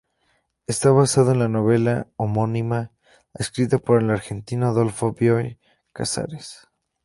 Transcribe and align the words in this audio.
Está 0.65 0.89
basado 0.89 1.31
en 1.33 1.37
la 1.37 1.47
novela 1.47 2.07
homónima 2.17 2.91
escrita 3.35 3.77
por 3.77 4.01
el 4.01 4.09
argentino 4.09 4.65
Adolfo 4.69 5.13
Bioy 5.13 5.59
Casares. 5.93 6.67